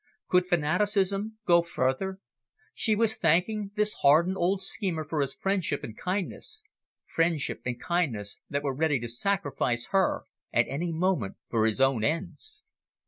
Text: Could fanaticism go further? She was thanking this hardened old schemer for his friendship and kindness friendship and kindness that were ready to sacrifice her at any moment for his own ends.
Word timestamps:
Could 0.29 0.47
fanaticism 0.47 1.37
go 1.45 1.61
further? 1.61 2.17
She 2.73 2.95
was 2.95 3.17
thanking 3.17 3.69
this 3.75 3.93
hardened 4.01 4.35
old 4.35 4.59
schemer 4.59 5.03
for 5.03 5.21
his 5.21 5.35
friendship 5.35 5.83
and 5.83 5.95
kindness 5.95 6.63
friendship 7.05 7.61
and 7.67 7.79
kindness 7.79 8.39
that 8.49 8.63
were 8.63 8.73
ready 8.73 8.99
to 8.99 9.07
sacrifice 9.07 9.89
her 9.91 10.23
at 10.51 10.65
any 10.67 10.91
moment 10.91 11.35
for 11.51 11.67
his 11.67 11.79
own 11.79 12.03
ends. 12.03 12.63